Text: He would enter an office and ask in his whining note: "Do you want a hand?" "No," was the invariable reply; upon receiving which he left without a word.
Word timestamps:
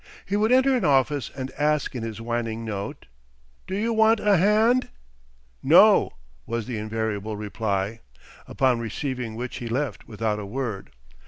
He 0.25 0.35
would 0.35 0.51
enter 0.51 0.75
an 0.75 0.83
office 0.83 1.29
and 1.37 1.51
ask 1.59 1.93
in 1.93 2.01
his 2.01 2.19
whining 2.19 2.65
note: 2.65 3.05
"Do 3.67 3.75
you 3.77 3.93
want 3.93 4.19
a 4.19 4.35
hand?" 4.37 4.89
"No," 5.61 6.13
was 6.47 6.65
the 6.65 6.79
invariable 6.79 7.37
reply; 7.37 7.99
upon 8.47 8.79
receiving 8.79 9.35
which 9.35 9.57
he 9.57 9.67
left 9.69 10.07
without 10.07 10.39
a 10.39 10.43
word. 10.47 10.89